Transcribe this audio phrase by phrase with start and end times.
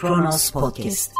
[0.00, 1.12] Kronos Podcast.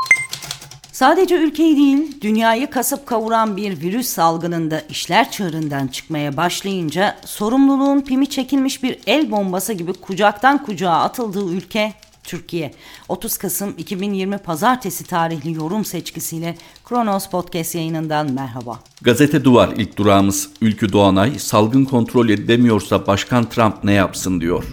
[0.92, 8.26] Sadece ülkeyi değil, dünyayı kasıp kavuran bir virüs salgınında işler çığırından çıkmaya başlayınca sorumluluğun pimi
[8.26, 11.92] çekilmiş bir el bombası gibi kucaktan kucağa atıldığı ülke
[12.24, 12.74] Türkiye.
[13.08, 18.78] 30 Kasım 2020 Pazartesi tarihli yorum seçkisiyle Kronos Podcast yayınından merhaba.
[19.02, 24.64] Gazete Duvar ilk durağımız Ülkü Doğanay salgın kontrol edilemiyorsa Başkan Trump ne yapsın diyor.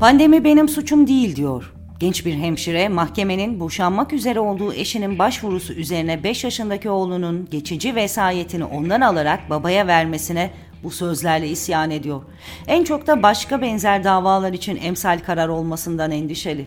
[0.00, 1.75] Pandemi benim suçum değil diyor.
[1.98, 8.64] Genç bir hemşire mahkemenin boşanmak üzere olduğu eşinin başvurusu üzerine 5 yaşındaki oğlunun geçici vesayetini
[8.64, 10.50] ondan alarak babaya vermesine
[10.82, 12.22] bu sözlerle isyan ediyor.
[12.66, 16.66] En çok da başka benzer davalar için emsal karar olmasından endişeli.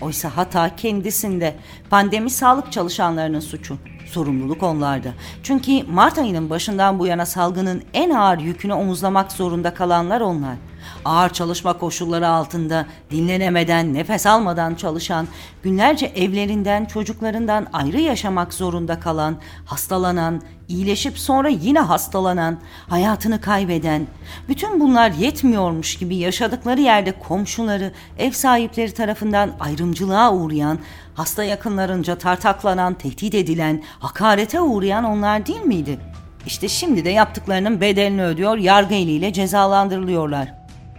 [0.00, 1.54] Oysa hata kendisinde.
[1.90, 3.78] Pandemi sağlık çalışanlarının suçu.
[4.06, 5.08] Sorumluluk onlarda.
[5.42, 10.56] Çünkü Mart ayının başından bu yana salgının en ağır yükünü omuzlamak zorunda kalanlar onlar
[11.04, 15.28] ağır çalışma koşulları altında dinlenemeden, nefes almadan çalışan,
[15.62, 24.06] günlerce evlerinden, çocuklarından ayrı yaşamak zorunda kalan, hastalanan, iyileşip sonra yine hastalanan, hayatını kaybeden,
[24.48, 30.78] bütün bunlar yetmiyormuş gibi yaşadıkları yerde komşuları, ev sahipleri tarafından ayrımcılığa uğrayan,
[31.14, 35.98] hasta yakınlarınca tartaklanan, tehdit edilen, hakarete uğrayan onlar değil miydi?
[36.46, 40.57] İşte şimdi de yaptıklarının bedelini ödüyor, yargı eliyle cezalandırılıyorlar.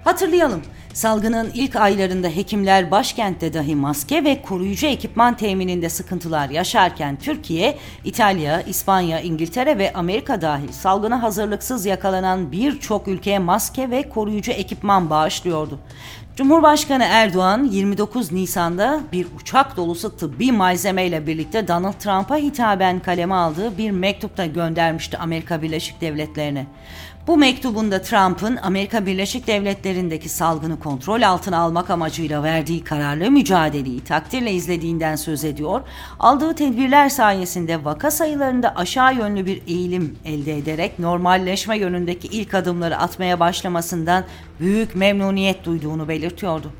[0.09, 0.61] Hatırlayalım.
[0.93, 8.61] Salgının ilk aylarında hekimler başkentte dahi maske ve koruyucu ekipman temininde sıkıntılar yaşarken Türkiye, İtalya,
[8.61, 15.79] İspanya, İngiltere ve Amerika dahil salgına hazırlıksız yakalanan birçok ülkeye maske ve koruyucu ekipman bağışlıyordu.
[16.35, 23.77] Cumhurbaşkanı Erdoğan 29 Nisan'da bir uçak dolusu tıbbi malzemeyle birlikte Donald Trump'a hitaben kaleme aldığı
[23.77, 26.65] bir mektupta göndermişti Amerika Birleşik Devletleri'ne.
[27.29, 34.51] Bu mektubunda Trump'ın Amerika Birleşik Devletleri'ndeki salgını kontrol altına almak amacıyla verdiği kararlı mücadeleyi takdirle
[34.51, 35.81] izlediğinden söz ediyor.
[36.19, 42.97] Aldığı tedbirler sayesinde vaka sayılarında aşağı yönlü bir eğilim elde ederek normalleşme yönündeki ilk adımları
[42.97, 44.23] atmaya başlamasından
[44.59, 46.71] büyük memnuniyet duyduğunu belirtiyordu.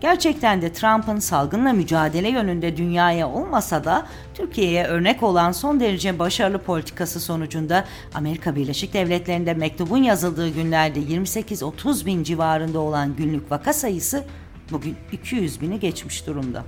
[0.00, 6.58] Gerçekten de Trump'ın salgınla mücadele yönünde dünyaya olmasa da Türkiye'ye örnek olan son derece başarılı
[6.58, 14.24] politikası sonucunda Amerika Birleşik Devletleri'nde mektubun yazıldığı günlerde 28-30 bin civarında olan günlük vaka sayısı
[14.72, 16.64] bugün 200 bini geçmiş durumda.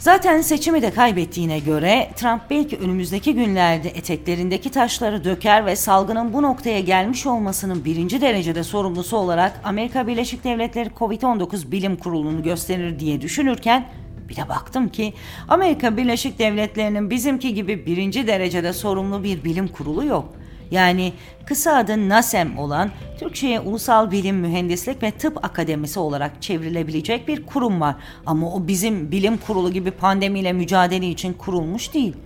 [0.00, 6.42] Zaten seçimi de kaybettiğine göre Trump belki önümüzdeki günlerde eteklerindeki taşları döker ve salgının bu
[6.42, 13.20] noktaya gelmiş olmasının birinci derecede sorumlusu olarak Amerika Birleşik Devletleri COVID-19 Bilim Kurulu'nu gösterir diye
[13.20, 13.86] düşünürken
[14.28, 15.14] bir de baktım ki
[15.48, 20.37] Amerika Birleşik Devletleri'nin bizimki gibi birinci derecede sorumlu bir bilim kurulu yok
[20.70, 21.12] yani
[21.46, 27.80] kısa adı NASEM olan Türkçe'ye Ulusal Bilim Mühendislik ve Tıp Akademisi olarak çevrilebilecek bir kurum
[27.80, 27.94] var.
[28.26, 32.16] Ama o bizim bilim kurulu gibi pandemiyle mücadele için kurulmuş değil.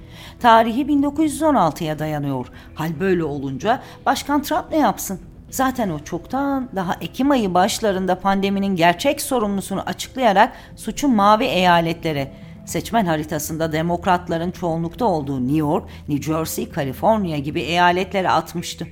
[0.41, 2.47] Tarihi 1916'ya dayanıyor.
[2.75, 5.21] Hal böyle olunca Başkan Trump ne yapsın?
[5.51, 12.33] Zaten o çoktan daha Ekim ayı başlarında pandeminin gerçek sorumlusunu açıklayarak suçu mavi eyaletlere
[12.67, 18.87] Seçmen haritasında demokratların çoğunlukta olduğu New York, New Jersey, Kaliforniya gibi eyaletlere atmıştı.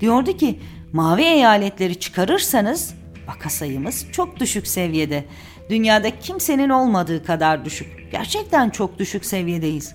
[0.00, 0.60] Diyordu ki
[0.92, 2.94] mavi eyaletleri çıkarırsanız
[3.28, 5.24] vaka sayımız çok düşük seviyede.
[5.70, 8.12] Dünyada kimsenin olmadığı kadar düşük.
[8.12, 9.94] Gerçekten çok düşük seviyedeyiz.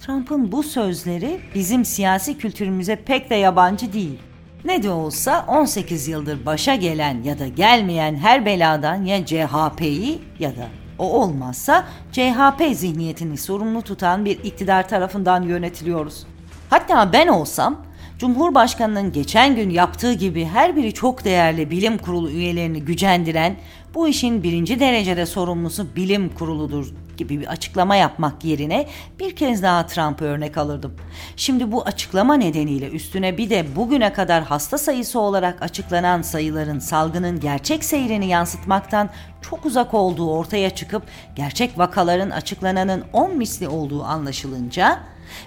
[0.00, 4.18] Trump'ın bu sözleri bizim siyasi kültürümüze pek de yabancı değil.
[4.64, 10.50] Ne de olsa 18 yıldır başa gelen ya da gelmeyen her beladan ya CHP'yi ya
[10.50, 10.68] da
[11.00, 16.26] o olmazsa CHP zihniyetini sorumlu tutan bir iktidar tarafından yönetiliyoruz.
[16.70, 17.76] Hatta ben olsam
[18.20, 23.56] Cumhurbaşkanının geçen gün yaptığı gibi her biri çok değerli bilim kurulu üyelerini gücendiren
[23.94, 28.88] bu işin birinci derecede sorumlusu bilim kuruludur gibi bir açıklama yapmak yerine
[29.20, 30.94] bir kez daha Trump'ı örnek alırdım.
[31.36, 37.40] Şimdi bu açıklama nedeniyle üstüne bir de bugüne kadar hasta sayısı olarak açıklanan sayıların salgının
[37.40, 39.10] gerçek seyrini yansıtmaktan
[39.42, 41.02] çok uzak olduğu ortaya çıkıp
[41.36, 45.00] gerçek vakaların açıklananın 10 misli olduğu anlaşılınca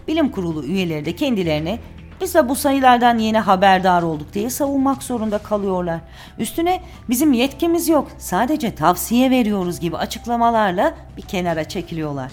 [0.08, 1.80] bilim kurulu üyeleri de kendilerini
[2.24, 6.00] biz de bu sayılardan yeni haberdar olduk diye savunmak zorunda kalıyorlar.
[6.40, 12.32] Üstüne bizim yetkimiz yok sadece tavsiye veriyoruz gibi açıklamalarla bir kenara çekiliyorlar.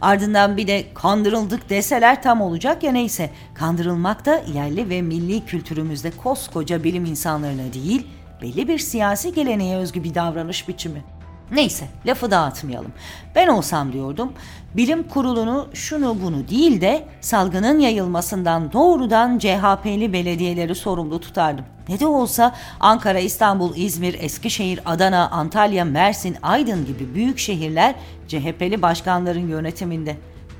[0.00, 3.30] Ardından bir de kandırıldık deseler tam olacak ya neyse.
[3.54, 8.06] Kandırılmak da yerli ve milli kültürümüzde koskoca bilim insanlarına değil,
[8.42, 11.15] belli bir siyasi geleneğe özgü bir davranış biçimi.
[11.50, 12.92] Neyse lafı dağıtmayalım.
[13.34, 14.32] Ben olsam diyordum
[14.76, 21.64] bilim kurulunu şunu bunu değil de salgının yayılmasından doğrudan CHP'li belediyeleri sorumlu tutardım.
[21.88, 27.94] Ne de olsa Ankara, İstanbul, İzmir, Eskişehir, Adana, Antalya, Mersin, Aydın gibi büyük şehirler
[28.28, 30.16] CHP'li başkanların yönetiminde.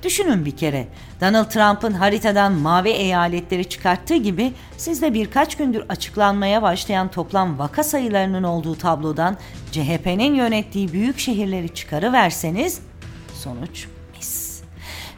[0.06, 0.86] Düşünün bir kere
[1.20, 7.84] Donald Trump'ın haritadan mavi eyaletleri çıkarttığı gibi siz de birkaç gündür açıklanmaya başlayan toplam vaka
[7.84, 9.36] sayılarının olduğu tablodan
[9.72, 12.80] CHP'nin yönettiği büyük şehirleri çıkarıverseniz
[13.34, 13.86] sonuç
[14.16, 14.60] mis.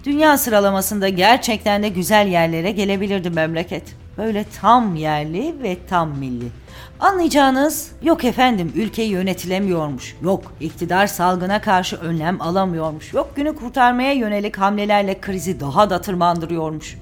[0.05, 3.85] Dünya sıralamasında gerçekten de güzel yerlere gelebilirdi memleket.
[4.19, 6.49] Böyle tam yerli ve tam milli.
[7.01, 10.17] Anlayacağınız yok efendim ülke yönetilemiyormuş.
[10.23, 13.15] Yok iktidar salgına karşı önlem alamıyormuş.
[13.15, 16.99] Yok günü kurtarmaya yönelik hamlelerle krizi daha da tırmandırıyormuş.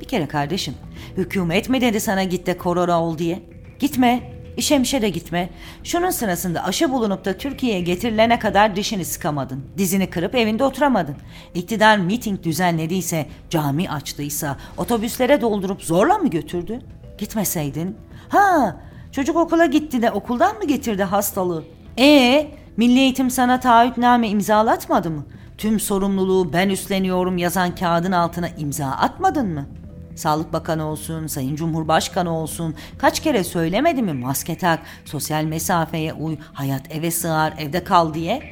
[0.00, 0.74] Bir kere kardeşim
[1.16, 3.42] hükümet mi dedi sana git de korona ol diye?
[3.78, 5.48] Gitme İşe de gitme.
[5.84, 9.64] Şunun sırasında aşı bulunup da Türkiye'ye getirilene kadar dişini sıkamadın.
[9.78, 11.16] Dizini kırıp evinde oturamadın.
[11.54, 16.80] İktidar miting düzenlediyse, cami açtıysa, otobüslere doldurup zorla mı götürdü?
[17.18, 17.96] Gitmeseydin.
[18.28, 18.76] Ha,
[19.12, 21.64] çocuk okula gitti de okuldan mı getirdi hastalığı?
[21.98, 25.26] Ee, Milli Eğitim sana taahhütname imzalatmadı mı?
[25.58, 29.78] Tüm sorumluluğu ben üstleniyorum yazan kağıdın altına imza atmadın mı?''
[30.18, 36.36] Sağlık Bakanı olsun, Sayın Cumhurbaşkanı olsun kaç kere söylemedi mi maske tak, sosyal mesafeye uy,
[36.52, 38.42] hayat eve sığar, evde kal diye?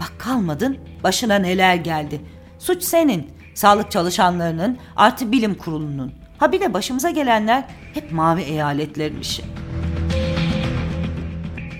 [0.00, 2.20] Bak kalmadın, başına neler geldi.
[2.58, 6.12] Suç senin, sağlık çalışanlarının, artı bilim kurulunun.
[6.38, 9.42] Ha bir de başımıza gelenler hep mavi eyaletlerin işi.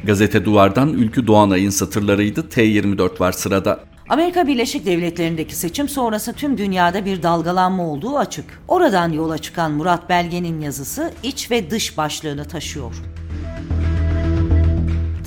[0.05, 2.41] Gazete Duvar'dan Ülkü Doğanay'ın satırlarıydı.
[2.41, 3.81] T24 var sırada.
[4.09, 8.45] Amerika Birleşik Devletleri'ndeki seçim sonrası tüm dünyada bir dalgalanma olduğu açık.
[8.69, 12.95] Oradan yola çıkan Murat Belge'nin yazısı iç ve dış başlığını taşıyor.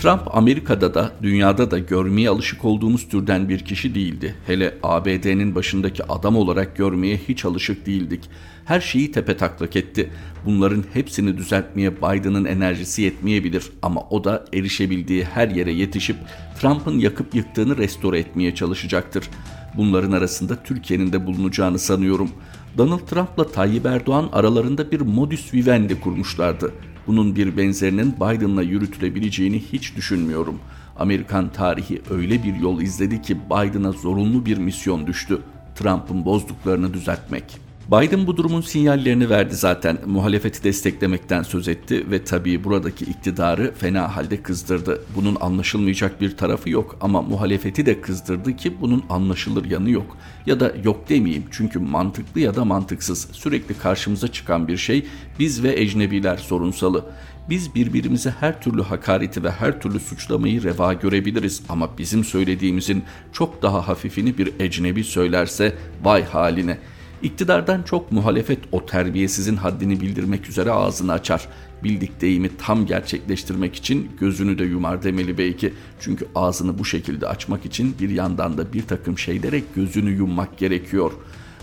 [0.01, 4.35] Trump Amerika'da da dünyada da görmeye alışık olduğumuz türden bir kişi değildi.
[4.47, 8.29] Hele ABD'nin başındaki adam olarak görmeye hiç alışık değildik.
[8.65, 10.11] Her şeyi tepe taklak etti.
[10.45, 16.17] Bunların hepsini düzeltmeye Biden'ın enerjisi yetmeyebilir ama o da erişebildiği her yere yetişip
[16.61, 19.29] Trump'ın yakıp yıktığını restore etmeye çalışacaktır.
[19.77, 22.29] Bunların arasında Türkiye'nin de bulunacağını sanıyorum.
[22.77, 26.73] Donald Trump'la Tayyip Erdoğan aralarında bir modus vivendi kurmuşlardı.
[27.09, 30.59] Bunun bir benzerinin Biden'la yürütülebileceğini hiç düşünmüyorum.
[30.99, 35.41] Amerikan tarihi öyle bir yol izledi ki Biden'a zorunlu bir misyon düştü.
[35.75, 37.68] Trump'ın bozduklarını düzeltmek.
[37.91, 39.97] Biden bu durumun sinyallerini verdi zaten.
[40.05, 45.01] Muhalefeti desteklemekten söz etti ve tabii buradaki iktidarı fena halde kızdırdı.
[45.15, 50.17] Bunun anlaşılmayacak bir tarafı yok ama muhalefeti de kızdırdı ki bunun anlaşılır yanı yok.
[50.45, 55.05] Ya da yok demeyeyim çünkü mantıklı ya da mantıksız sürekli karşımıza çıkan bir şey
[55.39, 57.05] biz ve ecnebiler sorunsalı.
[57.49, 63.03] Biz birbirimize her türlü hakareti ve her türlü suçlamayı reva görebiliriz ama bizim söylediğimizin
[63.33, 70.49] çok daha hafifini bir ecnebi söylerse vay haline.'' İktidardan çok muhalefet o terbiyesizin haddini bildirmek
[70.49, 71.47] üzere ağzını açar.
[71.83, 75.73] Bildik deyimi tam gerçekleştirmek için gözünü de yumar demeli belki.
[75.99, 81.11] Çünkü ağzını bu şekilde açmak için bir yandan da bir takım şeylere gözünü yummak gerekiyor.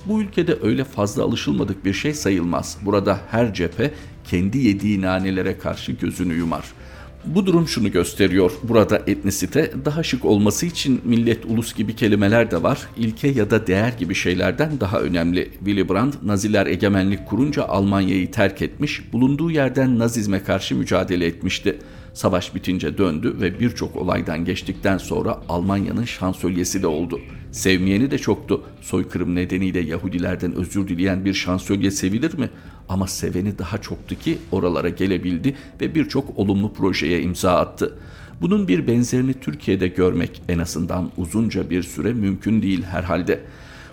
[0.06, 2.78] Bu ülkede öyle fazla alışılmadık bir şey sayılmaz.
[2.82, 3.94] Burada her cephe
[4.24, 6.86] kendi yediği nanelere karşı gözünü yumar.''
[7.26, 8.52] Bu durum şunu gösteriyor.
[8.62, 12.78] Burada etnisite daha şık olması için millet ulus gibi kelimeler de var.
[12.96, 15.50] İlke ya da değer gibi şeylerden daha önemli.
[15.58, 21.78] Willy Brandt Naziler egemenlik kurunca Almanya'yı terk etmiş, bulunduğu yerden Nazizme karşı mücadele etmişti.
[22.16, 27.20] Savaş bitince döndü ve birçok olaydan geçtikten sonra Almanya'nın şansölyesi de oldu.
[27.52, 28.62] Sevmeyeni de çoktu.
[28.80, 32.50] Soykırım nedeniyle Yahudilerden özür dileyen bir şansölye sevilir mi?
[32.88, 37.98] Ama seveni daha çoktu ki oralara gelebildi ve birçok olumlu projeye imza attı.
[38.40, 43.40] Bunun bir benzerini Türkiye'de görmek en azından uzunca bir süre mümkün değil herhalde.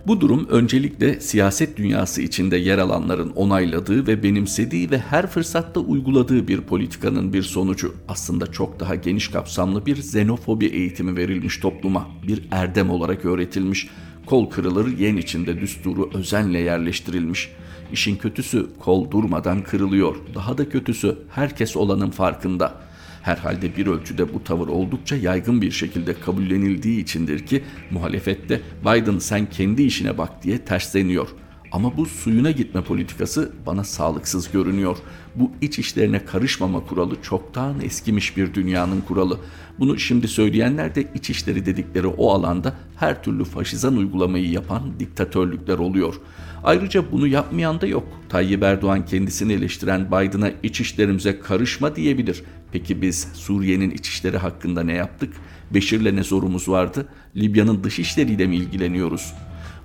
[0.07, 6.47] Bu durum öncelikle siyaset dünyası içinde yer alanların onayladığı ve benimsediği ve her fırsatta uyguladığı
[6.47, 7.95] bir politikanın bir sonucu.
[8.07, 13.87] Aslında çok daha geniş kapsamlı bir xenofobi eğitimi verilmiş topluma, bir erdem olarak öğretilmiş.
[14.25, 17.51] Kol kırılır yen içinde düsturu özenle yerleştirilmiş.
[17.91, 20.15] İşin kötüsü kol durmadan kırılıyor.
[20.35, 22.92] Daha da kötüsü herkes olanın farkında.''
[23.23, 29.45] Herhalde bir ölçüde bu tavır oldukça yaygın bir şekilde kabullenildiği içindir ki muhalefette Biden sen
[29.49, 31.27] kendi işine bak diye tersleniyor.
[31.71, 34.97] Ama bu suyuna gitme politikası bana sağlıksız görünüyor.
[35.35, 39.39] Bu iç işlerine karışmama kuralı çoktan eskimiş bir dünyanın kuralı.
[39.79, 45.77] Bunu şimdi söyleyenler de iç işleri dedikleri o alanda her türlü faşizan uygulamayı yapan diktatörlükler
[45.77, 46.15] oluyor.
[46.63, 48.07] Ayrıca bunu yapmayan da yok.
[48.29, 52.43] Tayyip Erdoğan kendisini eleştiren Biden'a iç işlerimize karışma diyebilir.
[52.73, 55.33] Peki biz Suriye'nin iç işleri hakkında ne yaptık?
[55.71, 57.07] Beşir'le ne zorumuz vardı?
[57.35, 59.33] Libya'nın dış işleriyle mi ilgileniyoruz?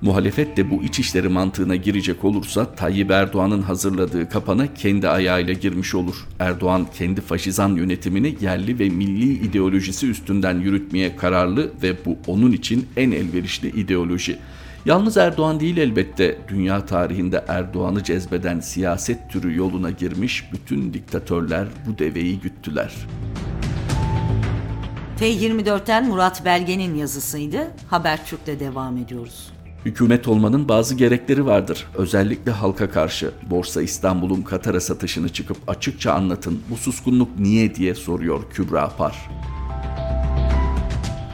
[0.03, 5.95] Muhalefet de bu iç işleri mantığına girecek olursa Tayyip Erdoğan'ın hazırladığı kapana kendi ayağıyla girmiş
[5.95, 6.15] olur.
[6.39, 12.87] Erdoğan kendi faşizan yönetimini yerli ve milli ideolojisi üstünden yürütmeye kararlı ve bu onun için
[12.97, 14.39] en elverişli ideoloji.
[14.85, 21.99] Yalnız Erdoğan değil elbette dünya tarihinde Erdoğan'ı cezbeden siyaset türü yoluna girmiş bütün diktatörler bu
[21.99, 22.95] deveyi güttüler.
[25.21, 27.71] T24'ten Murat Belge'nin yazısıydı.
[27.91, 29.53] Habertürk'te devam ediyoruz.
[29.85, 31.87] Hükümet olmanın bazı gerekleri vardır.
[31.95, 33.31] Özellikle halka karşı.
[33.51, 36.63] Borsa İstanbul'un Katar'a satışını çıkıp açıkça anlatın.
[36.71, 39.29] Bu suskunluk niye diye soruyor Kübra Par.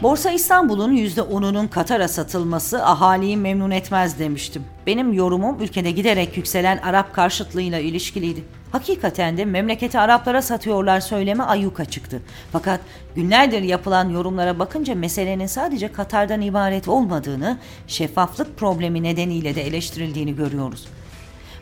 [0.04, 4.64] Borsa İstanbul'un %10'unun Katar'a satılması ahaliyi memnun etmez demiştim.
[4.86, 8.44] Benim yorumum ülkede giderek yükselen Arap karşıtlığıyla ilişkiliydi.
[8.72, 12.22] Hakikaten de memleketi Araplara satıyorlar söyleme ayyuka çıktı.
[12.52, 12.80] Fakat
[13.14, 20.88] günlerdir yapılan yorumlara bakınca meselenin sadece Katar'dan ibaret olmadığını, şeffaflık problemi nedeniyle de eleştirildiğini görüyoruz.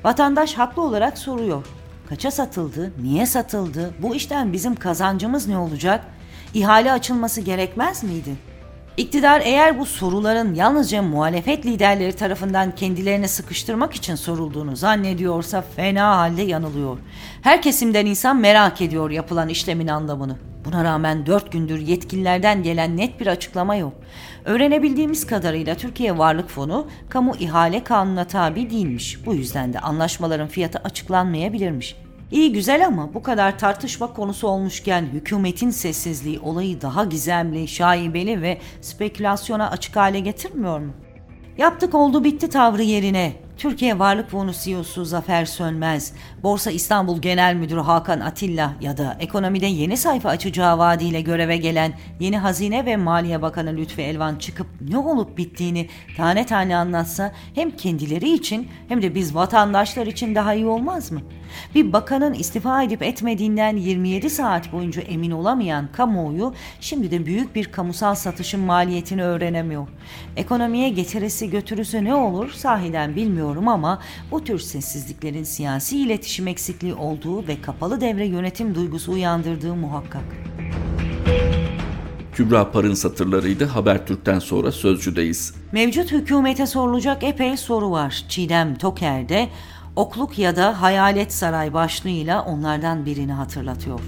[0.04, 1.66] Vatandaş haklı olarak soruyor.
[2.08, 2.92] Kaça satıldı?
[3.02, 3.94] Niye satıldı?
[4.02, 6.04] Bu işten bizim kazancımız ne olacak?
[6.54, 8.30] İhale açılması gerekmez miydi?
[8.97, 16.42] İktidar eğer bu soruların yalnızca muhalefet liderleri tarafından kendilerini sıkıştırmak için sorulduğunu zannediyorsa fena halde
[16.42, 16.99] yanılıyor.
[17.42, 20.37] Her kesimden insan merak ediyor yapılan işlemin anlamını.
[20.64, 23.92] Buna rağmen dört gündür yetkililerden gelen net bir açıklama yok.
[24.44, 29.26] Öğrenebildiğimiz kadarıyla Türkiye Varlık Fonu kamu ihale kanununa tabi değilmiş.
[29.26, 31.97] Bu yüzden de anlaşmaların fiyatı açıklanmayabilirmiş.
[32.32, 38.58] İyi güzel ama bu kadar tartışma konusu olmuşken hükümetin sessizliği olayı daha gizemli, şaibeli ve
[38.80, 40.92] spekülasyona açık hale getirmiyor mu?
[41.58, 47.80] Yaptık oldu bitti tavrı yerine Türkiye Varlık Fonu CEO'su Zafer Sönmez, Borsa İstanbul Genel Müdürü
[47.80, 53.42] Hakan Atilla ya da ekonomide yeni sayfa açacağı vaadiyle göreve gelen yeni Hazine ve Maliye
[53.42, 59.14] Bakanı Lütfi Elvan çıkıp ne olup bittiğini tane tane anlatsa hem kendileri için hem de
[59.14, 61.20] biz vatandaşlar için daha iyi olmaz mı?
[61.75, 67.64] Bir bakanın istifa edip etmediğinden 27 saat boyunca emin olamayan kamuoyu şimdi de büyük bir
[67.64, 69.88] kamusal satışın maliyetini öğrenemiyor.
[70.37, 73.99] Ekonomiye getirisi götürüsü ne olur sahiden bilmiyorum ama
[74.30, 80.25] bu tür sessizliklerin siyasi iletişim eksikliği olduğu ve kapalı devre yönetim duygusu uyandırdığı muhakkak.
[82.35, 83.64] Kübra Par'ın satırlarıydı.
[83.64, 85.54] Habertürk'ten sonra Sözcü'deyiz.
[85.73, 88.25] Mevcut hükümete sorulacak epey soru var.
[88.28, 89.49] Çiğdem Toker'de
[89.96, 94.00] Okluk ya da Hayalet Saray başlığıyla onlardan birini hatırlatıyor.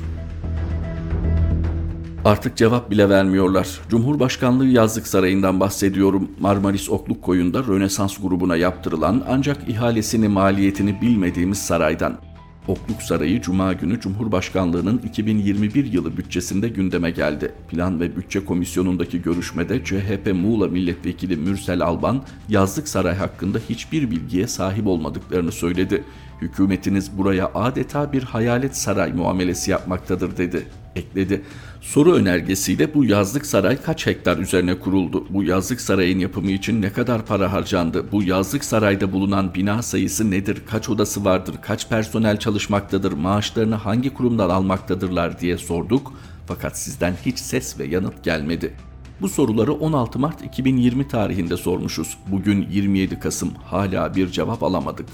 [2.25, 3.81] Artık cevap bile vermiyorlar.
[3.88, 6.31] Cumhurbaşkanlığı Yazlık Sarayı'ndan bahsediyorum.
[6.41, 12.19] Marmaris Okluk Koyu'nda Rönesans grubuna yaptırılan ancak ihalesini maliyetini bilmediğimiz saraydan.
[12.68, 17.52] Okluk Sarayı Cuma günü Cumhurbaşkanlığının 2021 yılı bütçesinde gündeme geldi.
[17.68, 24.47] Plan ve Bütçe Komisyonu'ndaki görüşmede CHP Muğla Milletvekili Mürsel Alban, yazlık saray hakkında hiçbir bilgiye
[24.47, 26.04] sahip olmadıklarını söyledi.
[26.40, 30.66] Hükümetiniz buraya adeta bir hayalet saray muamelesi yapmaktadır dedi.
[30.97, 31.43] Ekledi.
[31.81, 35.27] Soru önergesiyle bu yazlık saray kaç hektar üzerine kuruldu?
[35.31, 38.13] Bu yazlık sarayın yapımı için ne kadar para harcandı?
[38.13, 40.63] Bu yazlık sarayda bulunan bina sayısı nedir?
[40.71, 41.55] Kaç odası vardır?
[41.63, 43.13] Kaç personel çalışmaktadır?
[43.13, 46.13] Maaşlarını hangi kurumdan almaktadırlar diye sorduk.
[46.47, 48.75] Fakat sizden hiç ses ve yanıt gelmedi.
[49.21, 52.17] Bu soruları 16 Mart 2020 tarihinde sormuşuz.
[52.27, 55.09] Bugün 27 Kasım hala bir cevap alamadık.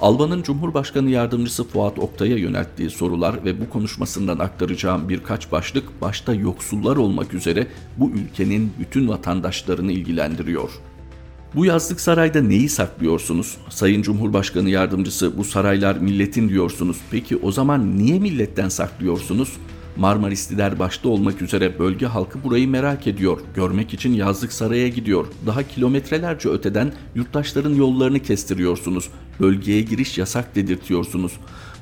[0.00, 6.96] Alban'ın Cumhurbaşkanı Yardımcısı Fuat Oktay'a yönelttiği sorular ve bu konuşmasından aktaracağım birkaç başlık başta yoksullar
[6.96, 10.70] olmak üzere bu ülkenin bütün vatandaşlarını ilgilendiriyor.
[11.54, 13.56] Bu yazlık sarayda neyi saklıyorsunuz?
[13.68, 16.96] Sayın Cumhurbaşkanı Yardımcısı bu saraylar milletin diyorsunuz.
[17.10, 19.52] Peki o zaman niye milletten saklıyorsunuz?
[19.96, 23.40] Marmarisliler başta olmak üzere bölge halkı burayı merak ediyor.
[23.54, 25.26] Görmek için yazlık saraya gidiyor.
[25.46, 29.08] Daha kilometrelerce öteden yurttaşların yollarını kestiriyorsunuz.
[29.40, 31.32] Bölgeye giriş yasak dedirtiyorsunuz.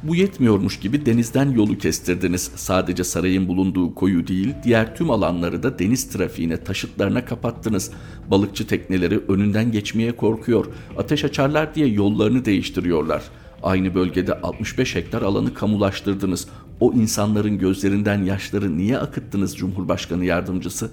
[0.03, 2.51] Bu yetmiyormuş gibi denizden yolu kestirdiniz.
[2.57, 7.91] Sadece sarayın bulunduğu koyu değil, diğer tüm alanları da deniz trafiğine, taşıtlarına kapattınız.
[8.31, 10.67] Balıkçı tekneleri önünden geçmeye korkuyor.
[10.99, 16.49] Ateş açarlar diye yollarını değiştiriyorlar.'' Aynı bölgede 65 hektar alanı kamulaştırdınız.
[16.81, 20.91] O insanların gözlerinden yaşları niye akıttınız Cumhurbaşkanı yardımcısı?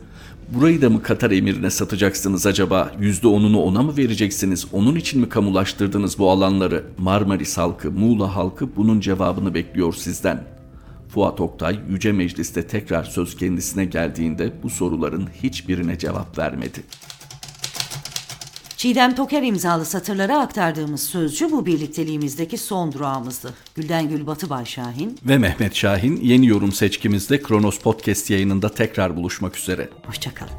[0.54, 2.92] Burayı da mı Katar emirine satacaksınız acaba?
[3.00, 4.68] %10'unu ona mı vereceksiniz?
[4.72, 6.84] Onun için mi kamulaştırdınız bu alanları?
[6.98, 10.44] Marmaris halkı, Muğla halkı bunun cevabını bekliyor sizden.
[11.10, 16.84] Fuat Oktay Yüce Meclis'te tekrar söz kendisine geldiğinde bu soruların hiçbirine cevap vermedi.
[18.82, 23.54] Çiğdem Toker imzalı satırlara aktardığımız sözcü bu birlikteliğimizdeki son durağımızdı.
[23.76, 25.20] Gülden Gül Batıbay Şahin.
[25.26, 29.90] Ve Mehmet Şahin yeni yorum seçkimizde Kronos Podcast yayınında tekrar buluşmak üzere.
[30.06, 30.52] Hoşçakalın.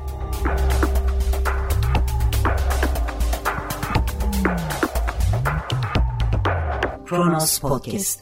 [7.06, 8.20] Kronos Podcast